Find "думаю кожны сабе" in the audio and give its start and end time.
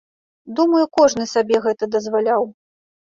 0.59-1.57